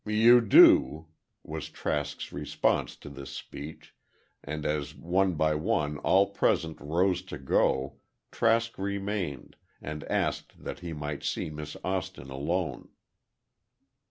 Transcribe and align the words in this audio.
"You 0.07 0.41
do," 0.41 1.09
was 1.43 1.69
Trask's 1.69 2.33
response 2.33 2.95
to 2.95 3.07
this 3.07 3.29
speech, 3.29 3.93
and 4.43 4.65
as 4.65 4.95
one 4.95 5.35
by 5.35 5.53
one 5.53 5.99
all 5.99 6.25
present 6.31 6.81
rose 6.81 7.21
to 7.21 7.37
go, 7.37 7.97
Trask 8.31 8.79
remained, 8.79 9.57
and 9.79 10.03
asked 10.05 10.63
that 10.63 10.79
he 10.79 10.91
might 10.91 11.21
see 11.23 11.51
Miss 11.51 11.77
Austin 11.83 12.31
alone. 12.31 12.89